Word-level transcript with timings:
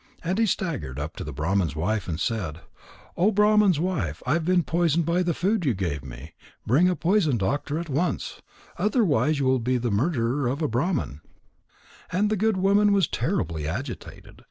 And 0.23 0.39
he 0.39 0.47
staggered 0.47 0.97
up 0.97 1.15
to 1.17 1.23
the 1.23 1.31
Brahman's 1.31 1.75
wife 1.75 2.07
and 2.07 2.19
said: 2.19 2.61
"Oh, 3.15 3.29
Brahman's 3.29 3.79
wife, 3.79 4.23
I 4.25 4.33
have 4.33 4.43
been 4.45 4.63
poisoned 4.63 5.05
by 5.05 5.21
the 5.21 5.35
food 5.35 5.63
you 5.63 5.75
gave 5.75 6.03
me. 6.03 6.33
Bring 6.65 6.89
a 6.89 6.95
poison 6.95 7.37
doctor 7.37 7.77
at 7.77 7.87
once. 7.87 8.41
Otherwise 8.79 9.37
you 9.37 9.45
will 9.45 9.59
be 9.59 9.77
the 9.77 9.91
murderer 9.91 10.47
of 10.47 10.63
a 10.63 10.67
Brahman." 10.67 11.21
And 12.11 12.31
the 12.31 12.35
good 12.35 12.57
woman 12.57 12.93
was 12.93 13.07
terribly 13.07 13.67
agitated. 13.67 14.39